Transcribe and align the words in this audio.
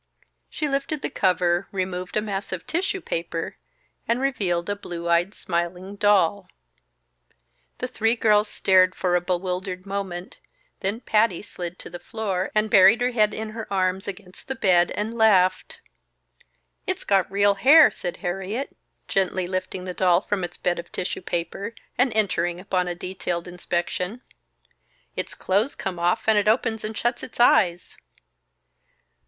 She 0.49 0.67
lifted 0.67 1.03
the 1.03 1.11
cover, 1.11 1.67
removed 1.71 2.17
a 2.17 2.23
mass 2.23 2.51
of 2.51 2.65
tissue 2.65 3.01
paper, 3.01 3.57
and 4.07 4.19
revealed 4.19 4.67
a 4.67 4.75
blue 4.75 5.07
eyed, 5.07 5.35
smiling 5.35 5.95
doll. 5.95 6.49
The 7.77 7.87
three 7.87 8.15
girls 8.15 8.47
stared 8.47 8.95
for 8.95 9.15
a 9.15 9.21
bewildered 9.21 9.85
moment, 9.85 10.39
then 10.79 11.01
Patty 11.01 11.43
slid 11.43 11.77
to 11.77 11.89
the 11.91 11.99
floor, 11.99 12.49
and 12.55 12.67
buried 12.71 12.99
her 12.99 13.11
head 13.11 13.31
in 13.31 13.51
her 13.51 13.71
arms 13.71 14.07
against 14.07 14.47
the 14.47 14.55
bed 14.55 14.89
and 14.95 15.15
laughed. 15.19 15.81
"It's 16.87 17.03
got 17.03 17.31
real 17.31 17.53
hair!" 17.53 17.91
said 17.91 18.17
Harriet, 18.25 18.75
gently 19.07 19.45
lifting 19.45 19.85
the 19.85 19.93
doll 19.93 20.21
from 20.21 20.43
its 20.43 20.57
bed 20.57 20.79
of 20.79 20.91
tissue 20.91 21.21
paper, 21.21 21.75
and 21.95 22.11
entering 22.13 22.59
upon 22.59 22.87
a 22.87 22.95
detailed 22.95 23.47
inspection. 23.47 24.21
"Its 25.15 25.35
clothes 25.35 25.75
come 25.75 25.99
off, 25.99 26.23
and 26.25 26.39
it 26.39 26.47
opens 26.47 26.83
and 26.83 26.97
shuts 26.97 27.21
its 27.21 27.39
eyes." 27.39 27.97